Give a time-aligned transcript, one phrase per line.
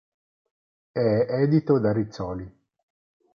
[0.93, 0.99] È
[1.29, 2.51] edito da Rizzoli.